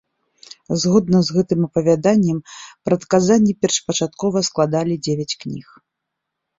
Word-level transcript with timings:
Згодна 0.83 1.19
з 1.27 1.35
гэтым 1.35 1.59
апавяданнем, 1.67 2.39
прадказанні 2.89 3.53
першапачаткова 3.61 4.37
складалі 4.53 5.01
дзевяць 5.07 5.33
кніг. 5.41 5.67